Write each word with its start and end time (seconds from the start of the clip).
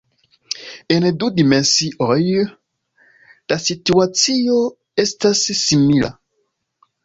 En 0.95 1.03
du 1.23 1.27
dimensioj 1.39 2.47
la 3.53 3.61
situacio 3.69 4.59
estas 5.07 5.47
simila. 5.63 6.15